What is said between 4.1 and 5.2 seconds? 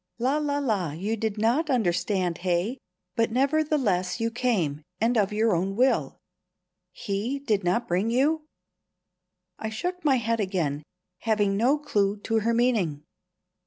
you came, and